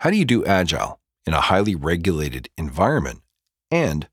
How 0.00 0.08
do 0.08 0.16
you 0.16 0.24
do 0.24 0.42
agile 0.46 0.98
in 1.26 1.34
a 1.34 1.42
highly 1.42 1.74
regulated 1.74 2.48
environment? 2.56 3.20
And 3.70 4.08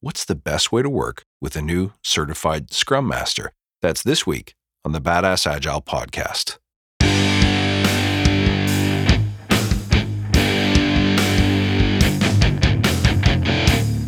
what's 0.00 0.24
the 0.24 0.34
best 0.34 0.72
way 0.72 0.80
to 0.80 0.88
work 0.88 1.24
with 1.42 1.54
a 1.56 1.60
new 1.60 1.92
certified 2.02 2.72
Scrum 2.72 3.06
Master? 3.06 3.52
That's 3.82 4.02
this 4.02 4.26
week 4.26 4.54
on 4.82 4.92
the 4.92 4.98
Badass 4.98 5.46
Agile 5.46 5.82
podcast. 5.82 6.56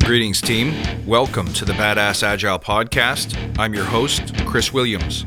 Greetings, 0.03 0.41
team. 0.41 0.73
Welcome 1.07 1.53
to 1.53 1.67
the 1.67 1.75
Badass 1.75 2.23
Agile 2.23 2.59
podcast. 2.59 3.37
I'm 3.59 3.75
your 3.75 3.85
host, 3.85 4.35
Chris 4.47 4.73
Williams. 4.73 5.27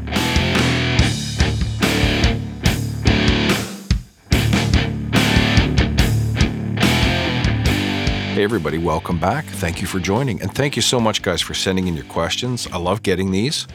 Hey, 8.41 8.45
everybody, 8.45 8.79
welcome 8.79 9.19
back. 9.19 9.45
Thank 9.45 9.81
you 9.81 9.87
for 9.87 9.99
joining. 9.99 10.41
And 10.41 10.51
thank 10.51 10.75
you 10.75 10.81
so 10.81 10.99
much, 10.99 11.21
guys, 11.21 11.41
for 11.41 11.53
sending 11.53 11.87
in 11.87 11.93
your 11.93 12.05
questions. 12.05 12.67
I 12.71 12.77
love 12.77 13.03
getting 13.03 13.29
these, 13.29 13.67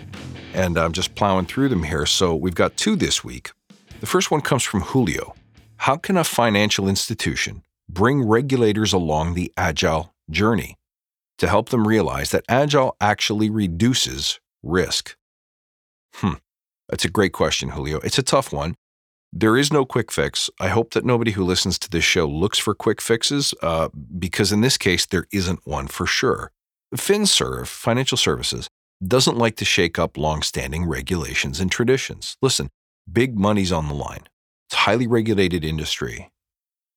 and 0.54 0.76
I'm 0.76 0.90
just 0.90 1.14
plowing 1.14 1.46
through 1.46 1.68
them 1.68 1.84
here. 1.84 2.04
So 2.04 2.34
we've 2.34 2.56
got 2.56 2.76
two 2.76 2.96
this 2.96 3.22
week. 3.22 3.52
The 4.00 4.06
first 4.06 4.32
one 4.32 4.40
comes 4.40 4.64
from 4.64 4.80
Julio 4.80 5.36
How 5.76 5.96
can 5.96 6.16
a 6.16 6.24
financial 6.24 6.88
institution 6.88 7.62
bring 7.88 8.26
regulators 8.26 8.92
along 8.92 9.34
the 9.34 9.52
agile 9.56 10.12
journey 10.30 10.74
to 11.38 11.46
help 11.46 11.68
them 11.68 11.86
realize 11.86 12.32
that 12.32 12.44
agile 12.48 12.96
actually 13.00 13.48
reduces 13.48 14.40
risk? 14.64 15.16
Hmm. 16.14 16.40
That's 16.88 17.04
a 17.04 17.08
great 17.08 17.32
question, 17.32 17.68
Julio. 17.68 18.00
It's 18.00 18.18
a 18.18 18.24
tough 18.24 18.52
one. 18.52 18.74
There 19.38 19.58
is 19.58 19.70
no 19.70 19.84
quick 19.84 20.10
fix. 20.10 20.48
I 20.58 20.68
hope 20.68 20.94
that 20.94 21.04
nobody 21.04 21.32
who 21.32 21.44
listens 21.44 21.78
to 21.80 21.90
this 21.90 22.04
show 22.04 22.26
looks 22.26 22.58
for 22.58 22.74
quick 22.74 23.02
fixes, 23.02 23.52
uh, 23.62 23.90
because 24.18 24.50
in 24.50 24.62
this 24.62 24.78
case, 24.78 25.04
there 25.04 25.26
isn't 25.30 25.66
one 25.66 25.88
for 25.88 26.06
sure. 26.06 26.52
FinServ, 26.94 27.66
Financial 27.66 28.16
Services, 28.16 28.66
doesn't 29.06 29.36
like 29.36 29.56
to 29.56 29.66
shake 29.66 29.98
up 29.98 30.16
longstanding 30.16 30.86
regulations 30.86 31.60
and 31.60 31.70
traditions. 31.70 32.38
Listen, 32.40 32.70
big 33.12 33.38
money's 33.38 33.72
on 33.72 33.88
the 33.88 33.94
line. 33.94 34.26
It's 34.68 34.74
a 34.76 34.84
highly 34.88 35.06
regulated 35.06 35.66
industry. 35.66 36.30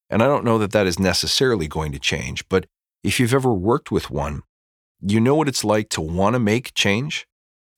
And 0.09 0.23
I 0.23 0.27
don't 0.27 0.45
know 0.45 0.57
that 0.59 0.71
that 0.71 0.87
is 0.87 0.97
necessarily 0.97 1.67
going 1.67 1.91
to 1.91 1.99
change, 1.99 2.47
but 2.47 2.67
if 3.03 3.19
you've 3.19 3.33
ever 3.33 3.53
worked 3.53 3.91
with 3.91 4.09
one, 4.09 4.43
you 5.01 5.19
know 5.19 5.35
what 5.35 5.49
it's 5.49 5.65
like 5.65 5.89
to 5.89 5.99
want 5.99 6.35
to 6.35 6.39
make 6.39 6.73
change, 6.73 7.27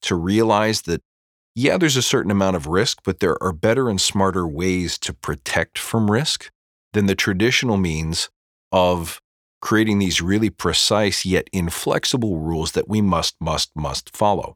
to 0.03 0.13
realize 0.13 0.83
that 0.83 1.01
yeah, 1.55 1.77
there's 1.77 1.97
a 1.97 2.01
certain 2.01 2.31
amount 2.31 2.55
of 2.55 2.67
risk, 2.67 2.99
but 3.03 3.19
there 3.19 3.41
are 3.43 3.51
better 3.51 3.89
and 3.89 3.99
smarter 3.99 4.47
ways 4.47 4.97
to 4.99 5.13
protect 5.13 5.77
from 5.77 6.09
risk 6.09 6.49
than 6.93 7.07
the 7.07 7.15
traditional 7.15 7.77
means 7.77 8.29
of 8.71 9.21
creating 9.61 9.99
these 9.99 10.21
really 10.21 10.49
precise 10.49 11.25
yet 11.25 11.47
inflexible 11.53 12.39
rules 12.39 12.71
that 12.71 12.87
we 12.87 13.01
must, 13.01 13.35
must, 13.39 13.71
must 13.75 14.15
follow. 14.15 14.55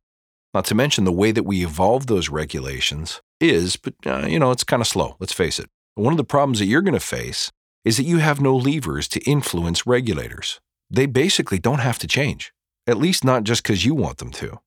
Not 0.54 0.66
to 0.66 0.76
mention 0.76 1.04
the 1.04 1.12
way 1.12 1.32
that 1.32 1.44
we 1.44 1.64
evolve 1.64 2.08
those 2.08 2.30
regulations 2.30 3.22
is, 3.40 3.76
but 3.76 3.94
uh, 4.06 4.26
you 4.26 4.40
know, 4.40 4.52
it's 4.52 4.64
kind 4.64 4.82
of 4.82 4.88
slow, 4.88 5.18
let's 5.20 5.34
face 5.34 5.60
it. 5.60 5.70
One 5.96 6.14
of 6.14 6.18
the 6.18 6.24
problems 6.24 6.60
that 6.60 6.66
you're 6.66 6.82
going 6.82 6.94
to 6.94 7.00
face 7.00 7.52
is 7.84 7.98
that 7.98 8.04
you 8.04 8.18
have 8.18 8.42
no 8.42 8.56
levers 8.56 9.08
to 9.10 9.20
influence 9.30 9.86
regulators. 9.86 10.60
They 10.90 11.06
basically 11.06 11.60
don't 11.60 11.80
have 11.80 12.00
to 12.00 12.08
change, 12.08 12.54
at 12.88 12.98
least 12.98 13.24
not 13.24 13.44
just 13.44 13.64
because 13.64 13.86
you 13.86 13.94
want 13.94 14.18
them 14.18 14.32
to. 14.32 14.60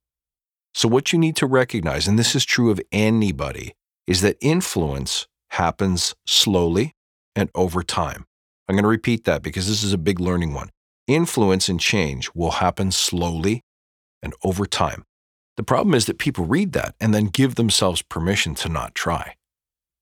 So, 0.74 0.88
what 0.88 1.12
you 1.12 1.18
need 1.18 1.36
to 1.36 1.46
recognize, 1.46 2.06
and 2.06 2.18
this 2.18 2.34
is 2.34 2.44
true 2.44 2.70
of 2.70 2.80
anybody, 2.92 3.74
is 4.06 4.20
that 4.20 4.36
influence 4.40 5.26
happens 5.50 6.14
slowly 6.26 6.94
and 7.34 7.50
over 7.54 7.82
time. 7.82 8.26
I'm 8.68 8.74
going 8.74 8.84
to 8.84 8.88
repeat 8.88 9.24
that 9.24 9.42
because 9.42 9.66
this 9.66 9.82
is 9.82 9.92
a 9.92 9.98
big 9.98 10.20
learning 10.20 10.54
one. 10.54 10.70
Influence 11.06 11.68
and 11.68 11.80
change 11.80 12.30
will 12.34 12.52
happen 12.52 12.90
slowly 12.90 13.62
and 14.22 14.34
over 14.44 14.66
time. 14.66 15.04
The 15.56 15.62
problem 15.62 15.94
is 15.94 16.06
that 16.06 16.18
people 16.18 16.44
read 16.44 16.72
that 16.74 16.94
and 17.00 17.14
then 17.14 17.26
give 17.26 17.54
themselves 17.54 18.02
permission 18.02 18.54
to 18.56 18.68
not 18.68 18.94
try. 18.94 19.34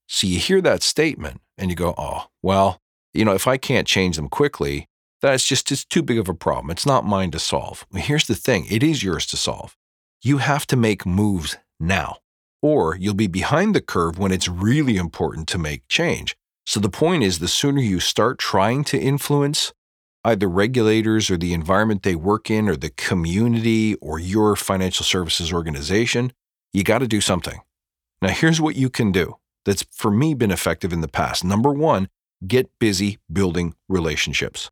So 0.08 0.26
you 0.26 0.38
hear 0.38 0.60
that 0.60 0.82
statement 0.82 1.40
and 1.56 1.70
you 1.70 1.76
go, 1.76 1.94
oh, 1.96 2.26
well, 2.42 2.80
you 3.14 3.24
know, 3.24 3.32
if 3.32 3.46
I 3.46 3.56
can't 3.56 3.86
change 3.86 4.16
them 4.16 4.28
quickly, 4.28 4.88
that's 5.22 5.46
just 5.46 5.72
it's 5.72 5.84
too 5.84 6.02
big 6.02 6.18
of 6.18 6.28
a 6.28 6.34
problem. 6.34 6.70
It's 6.70 6.86
not 6.86 7.04
mine 7.04 7.30
to 7.30 7.38
solve. 7.38 7.86
Here's 7.94 8.26
the 8.26 8.34
thing 8.34 8.66
it 8.68 8.82
is 8.82 9.02
yours 9.02 9.26
to 9.26 9.36
solve 9.36 9.76
you 10.26 10.38
have 10.38 10.66
to 10.66 10.76
make 10.76 11.06
moves 11.06 11.56
now, 11.78 12.16
or 12.60 12.96
you'll 12.96 13.14
be 13.14 13.28
behind 13.28 13.74
the 13.74 13.80
curve 13.80 14.18
when 14.18 14.32
it's 14.32 14.48
really 14.48 14.96
important 14.96 15.46
to 15.46 15.56
make 15.56 15.86
change. 15.86 16.36
So 16.66 16.80
the 16.80 16.88
point 16.88 17.22
is 17.22 17.38
the 17.38 17.46
sooner 17.46 17.80
you 17.80 18.00
start 18.00 18.38
trying 18.38 18.82
to 18.84 18.98
influence 18.98 19.72
either 20.24 20.48
regulators 20.48 21.30
or 21.30 21.36
the 21.36 21.54
environment 21.54 22.02
they 22.02 22.16
work 22.16 22.50
in 22.50 22.68
or 22.68 22.74
the 22.74 22.90
community 22.90 23.94
or 23.96 24.18
your 24.18 24.56
financial 24.56 25.04
services 25.04 25.52
organization, 25.52 26.32
you 26.72 26.82
got 26.82 26.98
to 26.98 27.06
do 27.06 27.20
something. 27.20 27.60
Now, 28.20 28.30
here's 28.30 28.60
what 28.60 28.74
you 28.74 28.90
can 28.90 29.12
do 29.12 29.36
that's 29.64 29.84
for 29.92 30.10
me 30.10 30.34
been 30.34 30.50
effective 30.50 30.92
in 30.92 31.02
the 31.02 31.08
past. 31.08 31.44
Number 31.44 31.70
one, 31.70 32.08
get 32.44 32.68
busy 32.80 33.18
building 33.32 33.76
relationships. 33.88 34.70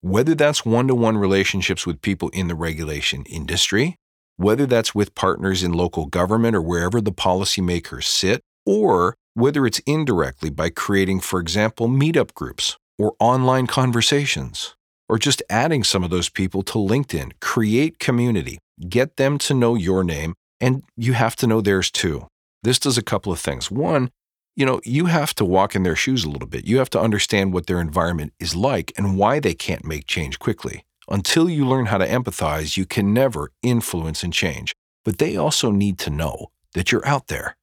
Whether 0.00 0.36
that's 0.36 0.64
one 0.64 0.86
to 0.86 0.94
one 0.94 1.18
relationships 1.18 1.84
with 1.84 2.02
people 2.02 2.28
in 2.28 2.46
the 2.46 2.54
regulation 2.54 3.24
industry, 3.24 3.98
whether 4.42 4.66
that's 4.66 4.94
with 4.94 5.14
partners 5.14 5.62
in 5.62 5.72
local 5.72 6.06
government 6.06 6.56
or 6.56 6.62
wherever 6.62 7.00
the 7.00 7.12
policymakers 7.12 8.04
sit, 8.04 8.42
or 8.66 9.14
whether 9.34 9.66
it's 9.66 9.80
indirectly 9.80 10.50
by 10.50 10.68
creating, 10.68 11.20
for 11.20 11.40
example, 11.40 11.88
meetup 11.88 12.34
groups 12.34 12.76
or 12.98 13.14
online 13.18 13.66
conversations, 13.66 14.74
or 15.08 15.18
just 15.18 15.42
adding 15.48 15.82
some 15.82 16.04
of 16.04 16.10
those 16.10 16.28
people 16.28 16.62
to 16.62 16.74
LinkedIn. 16.74 17.32
Create 17.40 17.98
community, 17.98 18.58
get 18.88 19.16
them 19.16 19.38
to 19.38 19.54
know 19.54 19.74
your 19.74 20.04
name, 20.04 20.34
and 20.60 20.84
you 20.96 21.14
have 21.14 21.36
to 21.36 21.46
know 21.46 21.60
theirs 21.60 21.90
too. 21.90 22.26
This 22.62 22.78
does 22.78 22.98
a 22.98 23.02
couple 23.02 23.32
of 23.32 23.40
things. 23.40 23.70
One, 23.70 24.10
you 24.54 24.66
know, 24.66 24.80
you 24.84 25.06
have 25.06 25.34
to 25.36 25.44
walk 25.44 25.74
in 25.74 25.82
their 25.82 25.96
shoes 25.96 26.24
a 26.24 26.30
little 26.30 26.48
bit. 26.48 26.66
You 26.66 26.78
have 26.78 26.90
to 26.90 27.00
understand 27.00 27.52
what 27.52 27.66
their 27.66 27.80
environment 27.80 28.32
is 28.38 28.54
like 28.54 28.92
and 28.96 29.16
why 29.16 29.40
they 29.40 29.54
can't 29.54 29.84
make 29.84 30.06
change 30.06 30.38
quickly. 30.38 30.84
Until 31.08 31.48
you 31.48 31.66
learn 31.66 31.86
how 31.86 31.98
to 31.98 32.06
empathize, 32.06 32.76
you 32.76 32.86
can 32.86 33.12
never 33.12 33.50
influence 33.62 34.22
and 34.22 34.32
change. 34.32 34.72
But 35.04 35.18
they 35.18 35.36
also 35.36 35.70
need 35.70 35.98
to 36.00 36.10
know 36.10 36.48
that 36.74 36.92
you're 36.92 37.06
out 37.06 37.26
there. 37.26 37.56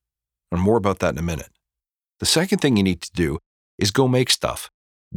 And 0.52 0.62
more 0.62 0.78
about 0.78 1.00
that 1.00 1.14
in 1.14 1.20
a 1.20 1.24
minute. 1.24 1.50
The 2.20 2.26
second 2.26 2.60
thing 2.60 2.76
you 2.76 2.84
need 2.84 3.02
to 3.02 3.12
do 3.14 3.40
is 3.78 3.92
go 3.92 4.08
make 4.08 4.30
stuff. 4.30 4.70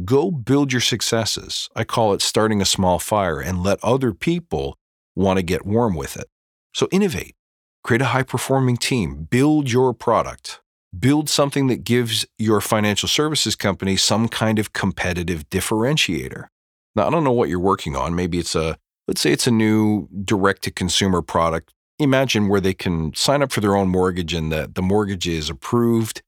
Go 0.05 0.31
build 0.31 0.71
your 0.71 0.81
successes. 0.81 1.69
I 1.75 1.83
call 1.83 2.13
it 2.13 2.21
starting 2.21 2.61
a 2.61 2.65
small 2.65 2.97
fire 2.97 3.39
and 3.39 3.61
let 3.61 3.83
other 3.83 4.13
people 4.13 4.77
want 5.15 5.37
to 5.37 5.43
get 5.43 5.65
warm 5.65 5.95
with 5.95 6.17
it. 6.17 6.27
So 6.73 6.87
innovate, 6.91 7.35
create 7.83 8.01
a 8.01 8.05
high 8.05 8.23
performing 8.23 8.77
team, 8.77 9.27
build 9.29 9.71
your 9.71 9.93
product, 9.93 10.61
build 10.97 11.29
something 11.29 11.67
that 11.67 11.83
gives 11.83 12.25
your 12.37 12.61
financial 12.61 13.09
services 13.09 13.55
company 13.55 13.97
some 13.97 14.27
kind 14.27 14.57
of 14.57 14.73
competitive 14.73 15.47
differentiator. 15.49 16.47
Now, 16.95 17.07
I 17.07 17.09
don't 17.09 17.23
know 17.23 17.31
what 17.31 17.49
you're 17.49 17.59
working 17.59 17.95
on. 17.95 18.15
Maybe 18.15 18.39
it's 18.39 18.55
a, 18.55 18.77
let's 19.07 19.21
say 19.21 19.31
it's 19.31 19.47
a 19.47 19.51
new 19.51 20.07
direct 20.23 20.63
to 20.63 20.71
consumer 20.71 21.21
product. 21.21 21.73
Imagine 21.99 22.47
where 22.47 22.61
they 22.61 22.73
can 22.73 23.13
sign 23.13 23.41
up 23.41 23.51
for 23.51 23.61
their 23.61 23.75
own 23.75 23.89
mortgage 23.89 24.33
and 24.33 24.51
that 24.51 24.75
the 24.75 24.81
mortgage 24.81 25.27
is 25.27 25.49
approved 25.49 26.21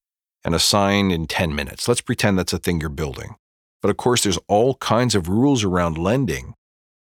and 0.44 0.54
assigned 0.54 1.12
in 1.12 1.28
10 1.28 1.56
minutes. 1.56 1.88
Let's 1.88 2.02
pretend 2.02 2.38
that's 2.38 2.54
a 2.54 2.60
thing 2.60 2.80
you're 2.80 2.90
building. 2.90 3.36
But 3.82 3.90
of 3.90 3.98
course, 3.98 4.24
there's 4.24 4.40
all 4.48 4.76
kinds 4.76 5.16
of 5.16 5.28
rules 5.28 5.64
around 5.64 5.98
lending 5.98 6.54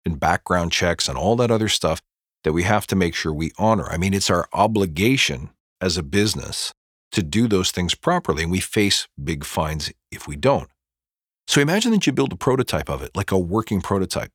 and 0.05 0.19
background 0.19 0.71
checks 0.71 1.07
and 1.07 1.17
all 1.17 1.35
that 1.37 1.51
other 1.51 1.69
stuff 1.69 2.01
that 2.43 2.53
we 2.53 2.63
have 2.63 2.87
to 2.87 2.95
make 2.95 3.15
sure 3.15 3.33
we 3.33 3.51
honor. 3.57 3.89
I 3.89 3.97
mean, 3.97 4.13
it's 4.13 4.29
our 4.29 4.47
obligation 4.53 5.49
as 5.81 5.97
a 5.97 6.03
business 6.03 6.73
to 7.11 7.23
do 7.23 7.47
those 7.47 7.71
things 7.71 7.95
properly, 7.95 8.43
and 8.43 8.51
we 8.51 8.59
face 8.59 9.07
big 9.21 9.43
fines 9.43 9.91
if 10.11 10.27
we 10.27 10.35
don't. 10.35 10.69
So 11.49 11.61
imagine 11.61 11.91
that 11.93 12.05
you 12.05 12.13
build 12.13 12.31
a 12.31 12.35
prototype 12.35 12.91
of 12.91 13.01
it, 13.01 13.15
like 13.15 13.31
a 13.31 13.39
working 13.39 13.81
prototype. 13.81 14.31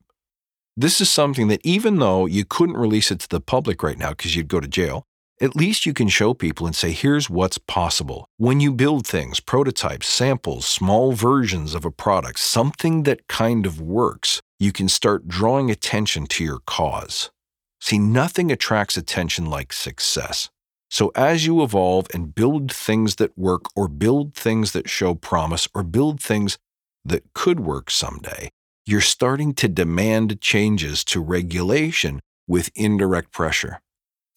This 0.75 0.99
is 0.99 1.09
something 1.09 1.47
that 1.47 1.61
even 1.63 1.99
though 1.99 2.25
you 2.25 2.43
couldn't 2.43 2.75
release 2.75 3.09
it 3.09 3.19
to 3.21 3.29
the 3.29 3.39
public 3.39 3.81
right 3.81 3.97
now 3.97 4.09
because 4.09 4.35
you'd 4.35 4.49
go 4.49 4.59
to 4.59 4.67
jail, 4.67 5.05
at 5.39 5.55
least 5.55 5.85
you 5.85 5.93
can 5.93 6.09
show 6.09 6.33
people 6.33 6.65
and 6.65 6.75
say, 6.75 6.91
here's 6.91 7.29
what's 7.29 7.57
possible. 7.57 8.27
When 8.35 8.59
you 8.59 8.73
build 8.73 9.07
things, 9.07 9.39
prototypes, 9.39 10.09
samples, 10.09 10.65
small 10.65 11.13
versions 11.13 11.73
of 11.73 11.85
a 11.85 11.89
product, 11.89 12.37
something 12.37 13.03
that 13.03 13.29
kind 13.29 13.65
of 13.65 13.79
works, 13.79 14.41
you 14.59 14.73
can 14.73 14.89
start 14.89 15.25
drawing 15.25 15.71
attention 15.71 16.25
to 16.27 16.43
your 16.43 16.59
cause. 16.67 17.31
See, 17.79 17.97
nothing 17.97 18.51
attracts 18.51 18.97
attention 18.97 19.45
like 19.45 19.71
success. 19.71 20.49
So, 20.89 21.13
as 21.15 21.45
you 21.45 21.63
evolve 21.63 22.07
and 22.13 22.35
build 22.35 22.73
things 22.73 23.15
that 23.15 23.37
work, 23.37 23.65
or 23.73 23.87
build 23.87 24.33
things 24.33 24.73
that 24.73 24.89
show 24.89 25.15
promise, 25.15 25.67
or 25.73 25.83
build 25.83 26.21
things 26.21 26.57
that 27.05 27.33
could 27.33 27.59
work 27.59 27.89
someday, 27.89 28.49
you're 28.85 29.01
starting 29.01 29.53
to 29.53 29.67
demand 29.67 30.41
changes 30.41 31.03
to 31.05 31.21
regulation 31.21 32.19
with 32.47 32.69
indirect 32.75 33.31
pressure. 33.31 33.79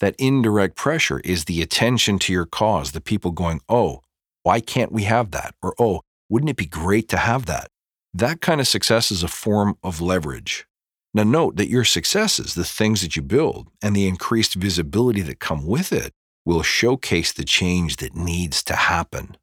That 0.01 0.15
indirect 0.19 0.77
pressure 0.77 1.21
is 1.25 1.47
the 1.47 1.61
attention 1.61 2.19
to 2.21 2.33
your 2.33 2.47
cause, 2.47 2.93
the 2.93 3.01
people 3.01 3.33
going, 3.33 3.61
oh, 3.69 4.03
why 4.43 4.61
can't 4.61 4.93
we 4.93 5.03
have 5.05 5.33
that? 5.33 5.55
Or, 5.63 5.75
oh, 5.79 6.03
wouldn't 6.29 6.51
it 6.51 6.57
be 6.57 6.67
great 6.67 7.09
to 7.09 7.17
have 7.17 7.47
that? 7.47 7.69
That 8.15 8.41
kind 8.41 8.61
of 8.61 8.69
success 8.69 9.11
is 9.11 9.23
a 9.23 9.29
form 9.29 9.77
of 9.83 10.01
leverage. 10.01 10.67
Now, 11.13 11.25
note 11.25 11.57
that 11.57 11.69
your 11.69 11.85
successes, 11.85 12.55
the 12.55 12.65
things 12.65 13.01
that 13.03 13.17
you 13.17 13.23
build, 13.23 13.69
and 13.83 13.97
the 13.97 14.07
increased 14.07 14.55
visibility 14.55 15.23
that 15.23 15.41
come 15.41 15.67
with 15.67 15.93
it, 15.93 16.13
will 16.45 16.63
showcase 16.63 17.33
the 17.33 17.45
change 17.45 17.97
that 17.97 18.15
needs 18.15 18.63
to 18.65 18.75
happen. 18.75 19.37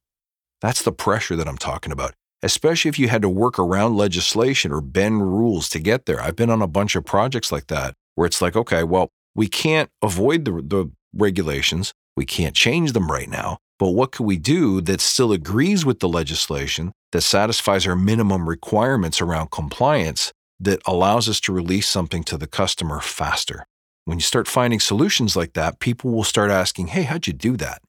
That's 0.62 0.82
the 0.82 0.92
pressure 0.92 1.36
that 1.36 1.48
I'm 1.48 1.58
talking 1.58 1.92
about, 1.92 2.14
especially 2.46 2.90
if 2.90 3.00
you 3.00 3.10
had 3.10 3.24
to 3.24 3.30
work 3.30 3.58
around 3.58 3.98
legislation 3.98 4.72
or 4.72 4.80
bend 4.80 5.20
rules 5.20 5.68
to 5.68 5.80
get 5.80 6.06
there. 6.06 6.22
I've 6.22 6.36
been 6.36 6.52
on 6.52 6.62
a 6.62 6.68
bunch 6.68 6.96
of 6.96 7.04
projects 7.04 7.52
like 7.52 7.68
that 7.68 7.96
where 8.14 8.28
it's 8.28 8.40
like, 8.40 8.56
okay, 8.56 8.84
well, 8.84 9.10
we 9.34 9.48
can't 9.48 9.90
avoid 10.04 10.46
the, 10.46 10.52
the 10.52 10.92
regulations, 11.14 11.92
we 12.16 12.24
can't 12.24 12.56
change 12.56 12.92
them 12.92 13.12
right 13.12 13.28
now, 13.28 13.58
but 13.80 13.90
what 13.90 14.12
can 14.12 14.28
we 14.28 14.38
do 14.38 14.80
that 14.82 15.02
still 15.02 15.32
agrees 15.32 15.86
with 15.86 16.00
the 16.00 16.08
legislation, 16.08 16.92
that 17.12 17.22
satisfies 17.22 17.88
our 17.88 17.96
minimum 17.96 18.48
requirements 18.48 19.22
around 19.22 19.50
compliance, 19.50 20.32
that 20.60 20.80
allows 20.86 21.28
us 21.28 21.40
to 21.42 21.52
release 21.52 21.88
something 21.88 22.24
to 22.26 22.38
the 22.38 22.48
customer 22.48 23.02
faster? 23.02 23.66
When 24.06 24.20
you 24.20 24.24
start 24.24 24.48
finding 24.48 24.80
solutions 24.80 25.36
like 25.36 25.54
that, 25.54 25.80
people 25.80 26.12
will 26.12 26.24
start 26.24 26.52
asking, 26.52 26.88
hey, 26.88 27.04
how'd 27.04 27.26
you 27.26 27.34
do 27.34 27.58
that? 27.58 27.82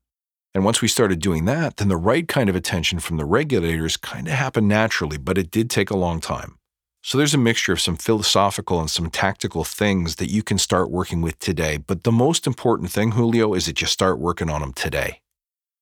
And 0.57 0.65
once 0.65 0.81
we 0.81 0.89
started 0.89 1.21
doing 1.21 1.45
that, 1.45 1.77
then 1.77 1.89
the 1.89 1.99
right 1.99 2.27
kind 2.27 2.49
of 2.49 2.57
attention 2.57 2.99
from 2.99 3.19
the 3.19 3.27
regulators 3.27 3.99
kind 3.99 4.27
of 4.27 4.33
happened 4.33 4.69
naturally, 4.69 5.19
but 5.19 5.37
it 5.37 5.51
did 5.51 5.69
take 5.69 5.91
a 5.91 5.97
long 5.99 6.19
time. 6.19 6.57
So 7.03 7.19
there's 7.19 7.35
a 7.35 7.39
mixture 7.39 7.75
of 7.75 7.81
some 7.83 7.97
philosophical 7.99 8.81
and 8.81 8.91
some 8.91 9.11
tactical 9.11 9.65
things 9.65 10.17
that 10.17 10.31
you 10.31 10.43
can 10.43 10.57
start 10.57 10.91
working 10.91 11.21
with 11.21 11.39
today. 11.41 11.77
But 11.77 12.05
the 12.05 12.11
most 12.11 12.47
important 12.47 12.91
thing, 12.91 13.11
Julio, 13.11 13.53
is 13.53 13.67
that 13.67 13.83
you 13.83 13.87
start 13.87 14.19
working 14.19 14.49
on 14.49 14.63
them 14.63 14.73
today. 14.73 15.21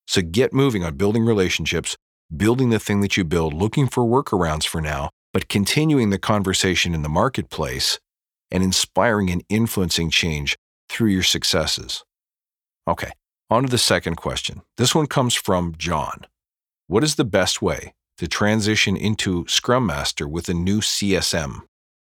So 0.09 0.23
get 0.23 0.53
moving 0.53 0.83
on 0.83 0.97
building 0.97 1.25
relationships, 1.25 1.97
building 2.37 2.71
the 2.71 2.81
thing 2.81 3.01
that 3.03 3.17
you 3.17 3.23
build, 3.23 3.55
looking 3.55 3.87
for 3.87 4.03
workarounds 4.03 4.67
for 4.67 4.81
now, 4.81 5.09
but 5.33 5.49
continuing 5.49 6.11
the 6.11 6.19
conversation 6.19 6.95
in 6.95 7.03
the 7.03 7.09
marketplace 7.09 8.01
and 8.51 8.65
inspiring 8.65 9.31
and 9.31 9.45
influencing 9.49 10.11
change 10.11 10.57
through 10.89 11.11
your 11.11 11.23
successes. 11.23 12.03
Okay, 12.89 13.13
on 13.51 13.65
to 13.65 13.69
the 13.69 13.79
second 13.79 14.17
question. 14.17 14.63
This 14.77 14.95
one 14.95 15.07
comes 15.07 15.35
from 15.35 15.75
Jon. 15.77 16.27
What 16.87 17.05
is 17.05 17.15
the 17.15 17.25
best 17.25 17.63
way 17.63 17.95
to 18.19 18.29
transition 18.29 18.97
into 18.97 19.47
Scrum 19.49 19.87
Master 19.87 20.27
with 20.29 20.49
a 20.49 20.55
new 20.55 20.81
CSM? 20.81 21.61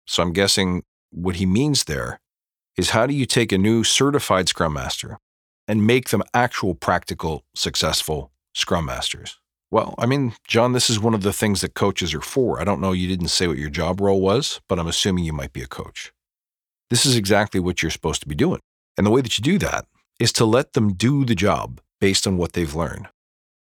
So 0.06 0.22
I'm 0.22 0.32
guessing 0.32 0.84
what 1.10 1.36
he 1.36 1.46
means 1.46 1.84
there 1.84 2.20
is 2.76 2.90
how 2.90 3.06
do 3.06 3.14
you 3.14 3.26
take 3.26 3.52
a 3.52 3.58
new 3.58 3.84
certified 3.84 4.48
Scrum 4.48 4.74
Master 4.74 5.18
and 5.66 5.86
make 5.86 6.10
them 6.10 6.22
actual 6.34 6.74
practical, 6.74 7.44
successful 7.54 8.32
Scrum 8.52 8.86
Masters? 8.86 9.38
Well, 9.70 9.94
I 9.98 10.06
mean, 10.06 10.34
Jon, 10.46 10.72
this 10.72 10.88
is 10.88 11.00
one 11.00 11.14
of 11.14 11.22
the 11.22 11.32
things 11.32 11.60
that 11.60 11.74
coaches 11.74 12.14
are 12.14 12.20
for. 12.20 12.60
I 12.60 12.64
don't 12.64 12.80
know, 12.80 12.92
you 12.92 13.08
didn't 13.08 13.28
say 13.28 13.48
what 13.48 13.58
your 13.58 13.70
job 13.70 14.00
role 14.00 14.20
was, 14.20 14.60
but 14.68 14.78
I'm 14.78 14.86
assuming 14.86 15.24
you 15.24 15.32
might 15.32 15.52
be 15.52 15.62
a 15.62 15.66
coach. 15.66 16.12
This 16.90 17.06
is 17.06 17.16
exactly 17.16 17.60
what 17.60 17.82
you're 17.82 17.90
supposed 17.90 18.20
to 18.22 18.28
be 18.28 18.34
doing. 18.34 18.60
And 18.96 19.04
the 19.04 19.10
way 19.10 19.20
that 19.20 19.36
you 19.36 19.42
do 19.42 19.58
that 19.58 19.86
is 20.20 20.32
to 20.32 20.44
let 20.44 20.72
them 20.72 20.94
do 20.94 21.24
the 21.24 21.34
job 21.34 21.80
based 22.00 22.26
on 22.26 22.36
what 22.36 22.52
they've 22.52 22.74
learned. 22.74 23.08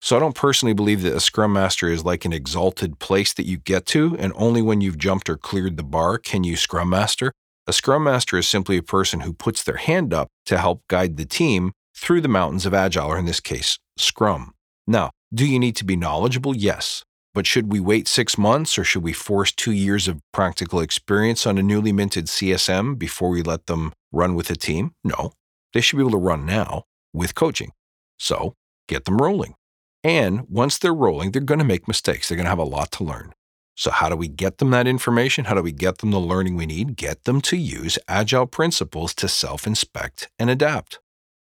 So 0.03 0.17
I 0.17 0.21
don't 0.21 0.35
personally 0.35 0.73
believe 0.73 1.03
that 1.03 1.15
a 1.15 1.21
scrum 1.21 1.53
master 1.53 1.89
is 1.89 2.05
like 2.05 2.25
an 2.25 2.33
exalted 2.33 2.99
place 2.99 3.35
that 3.35 3.47
you 3.47 3.59
get 3.59 3.85
to, 3.87 4.17
and 4.19 4.33
only 4.35 4.63
when 4.63 4.81
you've 4.81 4.97
jumped 4.97 5.29
or 5.29 5.37
cleared 5.37 5.77
the 5.77 5.83
bar 5.83 6.17
can 6.17 6.43
you 6.43 6.57
scrum 6.57 6.89
master. 6.89 7.33
A 7.67 7.73
scrum 7.73 8.05
master 8.05 8.39
is 8.39 8.49
simply 8.49 8.79
a 8.79 8.83
person 8.83 9.21
who 9.21 9.35
puts 9.35 9.63
their 9.63 9.77
hand 9.77 10.15
up 10.15 10.29
to 10.47 10.59
help 10.59 10.83
guide 10.89 11.19
the 11.19 11.27
team 11.27 11.73
through 11.95 12.23
the 12.23 12.29
mountains 12.29 12.65
of 12.65 12.73
agile, 12.73 13.09
or 13.09 13.19
in 13.19 13.27
this 13.27 13.41
case, 13.41 13.79
scrum. 13.99 14.55
Now, 14.87 15.11
do 15.33 15.47
you 15.47 15.59
need 15.59 15.77
to 15.77 15.85
be 15.85 15.97
knowledgeable? 15.97 16.57
Yes. 16.57 17.05
But 17.35 17.47
should 17.47 17.71
we 17.71 17.79
wait 17.79 18.09
six 18.09 18.37
months 18.37 18.77
or 18.77 18.85
should 18.85 19.03
we 19.03 19.13
force 19.13 19.53
two 19.53 19.71
years 19.71 20.09
of 20.09 20.21
practical 20.33 20.81
experience 20.81 21.47
on 21.47 21.59
a 21.59 21.63
newly 21.63 21.93
minted 21.93 22.27
CSM 22.27 22.99
before 22.99 23.29
we 23.29 23.43
let 23.43 23.67
them 23.67 23.93
run 24.11 24.35
with 24.35 24.51
a 24.51 24.57
team? 24.57 24.95
No. 25.05 25.33
They 25.73 25.81
should 25.81 25.97
be 25.97 26.03
able 26.03 26.13
to 26.13 26.17
run 26.19 26.47
now 26.47 26.85
with 27.13 27.35
coaching. 27.35 27.73
So 28.19 28.55
get 28.89 29.05
them 29.05 29.19
rolling. 29.19 29.55
And 30.03 30.49
once 30.49 30.79
they're 30.79 30.95
rolling, 30.95 31.33
they're 31.33 31.43
going 31.43 31.59
to 31.59 31.65
make 31.65 31.87
mistakes. 31.87 32.29
They're 32.29 32.37
going 32.37 32.47
to 32.47 32.51
have 32.51 32.59
a 32.59 32.65
lot 32.65 32.91
to 32.93 33.05
learn. 33.05 33.35
So, 33.77 33.91
how 33.91 34.09
do 34.11 34.17
we 34.17 34.29
get 34.29 34.59
them 34.59 34.71
that 34.71 34.87
information? 34.87 35.47
How 35.47 35.55
do 35.55 35.63
we 35.63 35.73
get 35.73 35.99
them 35.99 36.11
the 36.11 36.21
learning 36.21 36.57
we 36.57 36.67
need? 36.67 36.97
Get 36.97 37.25
them 37.25 37.41
to 37.43 37.57
use 37.57 37.99
agile 38.09 38.47
principles 38.47 39.15
to 39.15 39.29
self 39.29 39.67
inspect 39.67 40.29
and 40.39 40.51
adapt, 40.51 41.01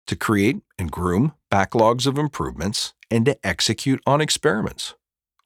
to 0.06 0.14
create 0.14 0.58
and 0.78 0.93
groom 0.93 1.32
backlogs 1.50 2.06
of 2.06 2.19
improvements, 2.19 2.94
and 3.11 3.25
to 3.26 3.37
execute 3.44 4.00
on 4.06 4.20
experiments. 4.20 4.94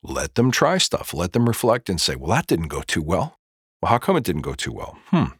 Let 0.03 0.35
them 0.35 0.51
try 0.51 0.77
stuff. 0.77 1.11
Let 1.11 1.33
them 1.33 1.47
reflect 1.47 1.89
and 1.89 1.99
say, 1.99 2.15
well, 2.15 2.29
that 2.29 2.45
didn't 2.45 2.67
go 2.67 2.81
too 2.81 3.01
well. 3.01 3.39
Well, 3.81 3.89
how 3.89 3.97
come 3.97 4.15
it 4.15 4.23
didn't 4.23 4.43
go 4.43 4.53
too 4.53 4.71
well? 4.71 4.97
Hmm, 5.07 5.33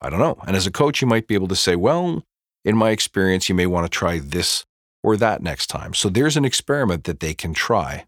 I 0.00 0.10
don't 0.10 0.20
know. 0.20 0.38
And 0.46 0.54
as 0.54 0.66
a 0.66 0.70
coach, 0.70 1.00
you 1.00 1.08
might 1.08 1.26
be 1.26 1.34
able 1.34 1.48
to 1.48 1.56
say, 1.56 1.74
well, 1.74 2.22
in 2.64 2.76
my 2.76 2.90
experience, 2.90 3.48
you 3.48 3.54
may 3.54 3.66
want 3.66 3.84
to 3.84 3.90
try 3.90 4.18
this 4.18 4.64
or 5.02 5.16
that 5.18 5.42
next 5.42 5.66
time. 5.66 5.92
So 5.94 6.08
there's 6.08 6.36
an 6.36 6.44
experiment 6.44 7.04
that 7.04 7.20
they 7.20 7.34
can 7.34 7.52
try. 7.52 8.06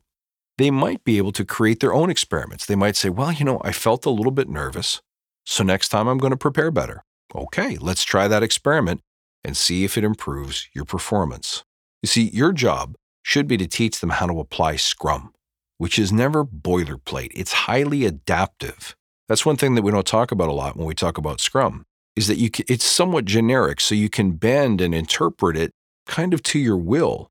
They 0.59 0.71
might 0.71 1.05
be 1.05 1.19
able 1.19 1.33
to 1.33 1.45
create 1.45 1.81
their 1.81 1.93
own 1.93 2.09
experiments. 2.09 2.65
They 2.65 2.75
might 2.75 2.97
say, 2.97 3.11
well, 3.11 3.33
you 3.33 3.45
know, 3.45 3.61
I 3.63 3.73
felt 3.73 4.07
a 4.07 4.11
little 4.11 4.33
bit 4.33 4.49
nervous. 4.49 5.03
So 5.45 5.63
next 5.63 5.91
time 5.91 6.09
I'm 6.09 6.19
going 6.19 6.31
to 6.31 6.37
prepare 6.37 6.71
better. 6.71 7.05
Okay, 7.35 7.77
let's 7.77 8.03
try 8.03 8.29
that 8.29 8.43
experiment 8.43 9.03
and 9.45 9.57
see 9.57 9.85
if 9.85 9.99
it 9.99 10.05
improves 10.05 10.69
your 10.75 10.87
performance. 10.87 11.63
You 12.03 12.07
see, 12.07 12.31
your 12.31 12.53
job 12.53 12.95
should 13.23 13.47
be 13.47 13.59
to 13.59 13.67
teach 13.67 14.01
them 14.01 14.11
how 14.11 14.27
to 14.27 14.41
apply 14.41 14.77
Scrum, 14.77 15.33
which 15.77 15.99
is 15.99 16.13
never 16.13 16.45
boilerplate. 16.45 17.33
It's 17.35 17.53
highly 17.53 18.07
adaptive. 18.07 18.97
That's 19.29 19.45
one 19.45 19.57
thing 19.57 19.75
that 19.75 19.83
we 19.83 19.93
don't 19.93 20.07
talk 20.07 20.33
about 20.33 20.49
a 20.49 20.53
lot 20.53 20.77
when 20.77 20.87
we 20.87 20.95
talk 20.95 21.19
about 21.19 21.41
Scrum 21.41 21.85
is 22.17 22.27
that 22.29 22.39
you 22.39 22.51
can, 22.51 22.65
it's 22.69 22.85
somewhat 22.85 23.27
generic, 23.27 23.81
so 23.81 23.95
you 23.95 24.09
can 24.09 24.33
bend 24.33 24.81
and 24.81 24.95
interpret 24.95 25.57
it 25.57 25.71
kind 26.07 26.35
of 26.35 26.43
to 26.43 26.59
your 26.59 26.77
will. 26.77 27.29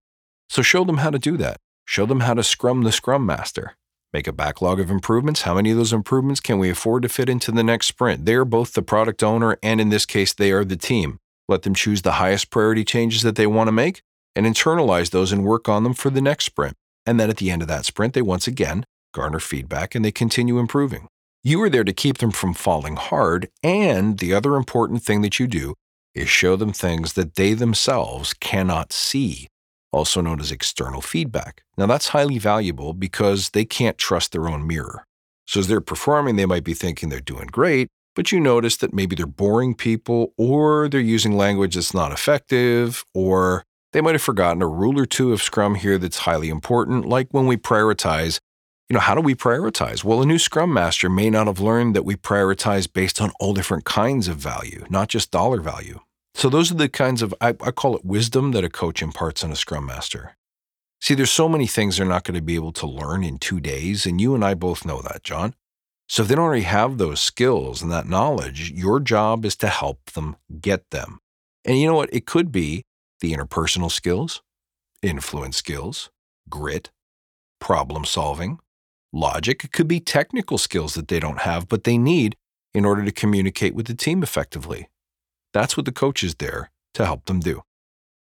So 0.50 0.62
show 0.62 0.84
them 0.84 0.98
how 0.98 1.10
to 1.10 1.20
do 1.20 1.38
that. 1.38 1.58
Show 1.86 2.06
them 2.06 2.22
how 2.22 2.36
to 2.36 2.44
scrum 2.44 2.84
the 2.84 2.92
scrum 2.92 3.26
master. 3.26 3.76
Make 4.14 4.28
a 4.28 4.34
backlog 4.34 4.80
of 4.80 4.90
improvements. 4.90 5.42
How 5.42 5.56
many 5.56 5.72
of 5.72 5.78
those 5.78 5.92
improvements 5.92 6.40
can 6.40 6.58
we 6.60 6.70
afford 6.70 7.04
to 7.04 7.10
fit 7.10 7.28
into 7.28 7.52
the 7.52 7.64
next 7.64 7.88
sprint? 7.88 8.26
They're 8.26 8.46
both 8.46 8.74
the 8.74 8.82
product 8.82 9.24
owner, 9.24 9.58
and 9.62 9.82
in 9.82 9.90
this 9.90 10.06
case, 10.06 10.34
they 10.34 10.52
are 10.52 10.64
the 10.64 10.78
team. 10.78 11.20
Let 11.48 11.64
them 11.64 11.76
choose 11.76 12.02
the 12.02 12.14
highest 12.14 12.50
priority 12.50 12.86
changes 12.86 13.24
that 13.24 13.36
they 13.36 13.48
want 13.48 13.68
to 13.68 13.74
make 13.74 14.02
and 14.36 14.46
internalize 14.46 15.12
those 15.12 15.32
and 15.32 15.44
work 15.44 15.68
on 15.68 15.84
them 15.84 15.94
for 15.94 16.10
the 16.10 16.22
next 16.22 16.46
sprint. 16.46 16.76
And 17.06 17.20
then 17.20 17.30
at 17.30 17.38
the 17.38 17.52
end 17.52 17.62
of 17.62 17.68
that 17.68 17.86
sprint, 17.86 18.14
they 18.14 18.22
once 18.22 18.48
again 18.48 18.86
garner 19.14 19.40
feedback 19.40 19.96
and 19.96 20.04
they 20.04 20.12
continue 20.12 20.60
improving. 20.60 21.08
You 21.48 21.62
are 21.62 21.70
there 21.70 21.84
to 21.84 21.94
keep 21.94 22.18
them 22.18 22.32
from 22.32 22.56
falling 22.56 22.96
hard. 22.96 23.50
And 23.62 24.18
the 24.18 24.34
other 24.34 24.56
important 24.56 25.04
thing 25.04 25.22
that 25.22 25.40
you 25.40 25.46
do 25.46 25.76
is 26.16 26.28
show 26.28 26.56
them 26.56 26.74
things 26.74 27.14
that 27.14 27.36
they 27.36 27.54
themselves 27.54 28.34
cannot 28.34 28.92
see, 28.92 29.48
also 29.92 30.22
known 30.22 30.40
as 30.40 30.52
external 30.52 31.02
feedback. 31.02 31.62
Now, 31.78 31.86
that's 31.86 32.08
highly 32.08 32.40
valuable 32.40 32.94
because 32.94 33.52
they 33.52 33.64
can't 33.64 34.00
trust 34.00 34.32
their 34.32 34.48
own 34.48 34.66
mirror. 34.66 35.04
So, 35.46 35.60
as 35.60 35.68
they're 35.68 35.82
performing, 35.82 36.36
they 36.36 36.48
might 36.48 36.64
be 36.64 36.74
thinking 36.74 37.10
they're 37.10 37.20
doing 37.20 37.46
great, 37.46 37.90
but 38.16 38.32
you 38.32 38.40
notice 38.40 38.78
that 38.78 38.96
maybe 38.96 39.16
they're 39.16 39.28
boring 39.28 39.76
people, 39.76 40.34
or 40.40 40.90
they're 40.90 41.00
using 41.00 41.38
language 41.38 41.76
that's 41.76 41.94
not 41.94 42.12
effective, 42.12 43.06
or 43.14 43.64
they 43.94 44.02
might 44.02 44.16
have 44.16 44.22
forgotten 44.24 44.64
a 44.64 44.68
rule 44.68 45.00
or 45.00 45.06
two 45.06 45.32
of 45.32 45.44
Scrum 45.44 45.76
here 45.76 46.00
that's 46.00 46.18
highly 46.18 46.50
important, 46.50 47.06
like 47.06 47.28
when 47.30 47.46
we 47.46 47.56
prioritize. 47.56 48.40
You 48.88 48.94
know, 48.94 49.00
how 49.00 49.16
do 49.16 49.22
we 49.22 49.34
prioritize? 49.34 50.04
Well, 50.04 50.22
a 50.22 50.28
new 50.28 50.38
Scrum 50.38 50.72
Master 50.72 51.10
may 51.10 51.32
not 51.32 51.48
have 51.48 51.60
learned 51.60 51.96
that 51.96 52.06
we 52.06 52.16
prioritize 52.16 52.92
based 52.92 53.20
on 53.20 53.32
all 53.40 53.54
different 53.56 53.84
kinds 53.84 54.28
of 54.28 54.38
value, 54.38 54.86
not 54.92 55.10
just 55.10 55.32
dollar 55.32 55.60
value. 55.60 56.02
So 56.36 56.50
those 56.50 56.72
are 56.72 56.76
the 56.76 56.88
kinds 56.88 57.24
of, 57.24 57.34
I, 57.42 57.50
I 57.62 57.72
call 57.72 57.96
it 57.96 58.06
wisdom 58.06 58.52
that 58.52 58.64
a 58.64 58.70
coach 58.70 59.02
imparts 59.02 59.44
on 59.44 59.52
a 59.52 59.56
scrum 59.56 59.88
master. 59.88 60.36
See, 61.02 61.16
there's 61.16 61.32
so 61.32 61.50
many 61.50 61.66
things 61.66 61.98
they're 61.98 62.06
not 62.06 62.26
going 62.26 62.36
to 62.36 62.44
be 62.44 62.56
able 62.56 62.74
to 62.74 62.86
learn 62.86 63.24
in 63.24 63.40
two 63.40 63.60
days, 63.60 64.06
and 64.06 64.22
you 64.22 64.36
and 64.36 64.46
I 64.46 64.54
both 64.54 64.86
know 64.86 65.02
that, 65.02 65.24
Jon. 65.24 65.56
So 66.08 66.22
if 66.22 66.28
they 66.28 66.36
don't 66.36 66.46
already 66.46 66.64
have 66.64 66.98
those 66.98 67.20
skills 67.20 67.82
and 67.82 67.92
that 67.92 68.08
knowledge, 68.08 68.70
your 68.70 69.00
job 69.00 69.46
is 69.46 69.56
to 69.58 69.68
help 69.68 70.12
them 70.12 70.36
get 70.62 70.92
them. 70.92 71.20
And 71.64 71.80
you 71.80 71.88
know 71.88 71.96
what? 71.96 72.14
It 72.14 72.28
could 72.28 72.52
be 72.52 72.84
the 73.20 73.34
interpersonal 73.34 73.90
skills, 73.90 74.44
influence 75.02 75.58
skills, 75.58 76.12
grit, 76.50 76.92
problem 77.60 78.06
solving, 78.06 78.60
logic. 79.16 79.64
It 79.64 79.72
could 79.72 79.88
be 79.88 80.00
technical 80.00 80.58
skills 80.58 80.94
that 80.94 81.08
they 81.08 81.20
don't 81.20 81.42
have, 81.42 81.68
but 81.68 81.84
they 81.84 81.98
need 81.98 82.36
in 82.74 82.86
order 82.86 83.06
to 83.06 83.12
communicate 83.12 83.74
with 83.74 83.88
the 83.88 83.96
team 83.96 84.22
effectively. 84.22 84.90
That's 85.54 85.78
what 85.78 85.86
the 85.86 85.92
coach 85.92 86.24
is 86.24 86.36
there 86.36 86.72
to 86.94 87.06
help 87.06 87.26
them 87.26 87.40
do. 87.40 87.62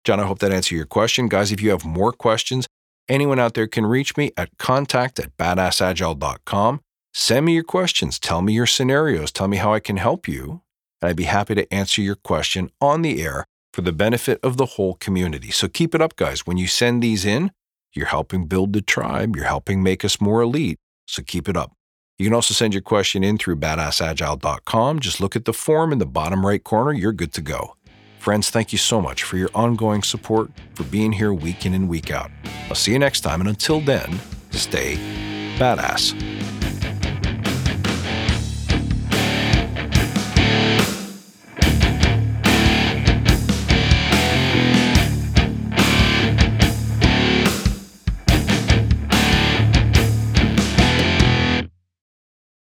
Jon, 0.03 0.19
I 0.19 0.25
hope 0.25 0.39
that 0.39 0.51
answered 0.51 0.75
your 0.75 0.85
question. 0.85 1.27
Guys, 1.27 1.51
if 1.51 1.61
you 1.61 1.71
have 1.71 1.83
more 1.83 2.11
questions, 2.11 2.67
anyone 3.09 3.39
out 3.39 3.55
there 3.55 3.67
can 3.67 3.87
reach 3.87 4.15
me 4.15 4.31
at 4.37 4.49
contact 4.59 5.19
at 5.19 5.35
badassagile.com. 5.37 6.81
Send 7.13 7.45
me 7.45 7.53
your 7.53 7.63
questions. 7.63 8.19
Tell 8.19 8.41
me 8.41 8.53
your 8.53 8.67
scenarios. 8.67 9.31
Tell 9.31 9.47
me 9.47 9.57
how 9.57 9.73
I 9.73 9.79
can 9.79 9.97
help 9.97 10.27
you. 10.27 10.61
And 11.01 11.09
I'd 11.09 11.15
be 11.15 11.23
happy 11.23 11.55
to 11.55 11.73
answer 11.73 12.01
your 12.01 12.15
question 12.15 12.69
on 12.79 13.01
the 13.01 13.23
air 13.23 13.45
for 13.73 13.81
the 13.81 13.91
benefit 13.91 14.39
of 14.43 14.57
the 14.57 14.65
whole 14.65 14.93
community. 14.95 15.49
So 15.49 15.67
keep 15.67 15.95
it 15.95 16.01
up, 16.01 16.15
guys. 16.15 16.45
When 16.45 16.57
you 16.57 16.67
send 16.67 17.01
these 17.01 17.25
in, 17.25 17.51
you're 17.95 18.07
helping 18.07 18.45
build 18.45 18.73
the 18.73 18.81
tribe, 18.81 19.35
you're 19.35 19.45
helping 19.45 19.83
make 19.83 20.05
us 20.05 20.21
more 20.21 20.41
elite. 20.41 20.77
So 21.07 21.21
keep 21.21 21.47
it 21.47 21.57
up. 21.57 21.71
You 22.17 22.25
can 22.25 22.33
also 22.33 22.53
send 22.53 22.73
your 22.73 22.81
question 22.81 23.23
in 23.23 23.37
through 23.37 23.57
badassagile.com. 23.57 24.99
Just 24.99 25.19
look 25.19 25.35
at 25.35 25.45
the 25.45 25.53
form 25.53 25.91
in 25.91 25.99
the 25.99 26.05
bottom 26.05 26.45
right 26.45 26.63
corner. 26.63 26.93
You're 26.93 27.11
good 27.11 27.33
to 27.33 27.41
go. 27.41 27.75
Friends, 28.19 28.49
thank 28.49 28.71
you 28.71 28.77
so 28.77 29.01
much 29.01 29.23
for 29.23 29.37
your 29.37 29.49
ongoing 29.53 30.01
support, 30.01 30.49
for 30.73 30.83
being 30.85 31.11
here 31.11 31.33
week 31.33 31.65
in 31.65 31.73
and 31.73 31.87
week 31.87 32.09
out. 32.09 32.31
I'll 32.69 32.75
see 32.75 32.93
you 32.93 32.99
next 32.99 33.21
time, 33.21 33.39
and 33.39 33.49
until 33.49 33.81
then, 33.81 34.19
stay 34.51 34.95
badass. 35.59 36.44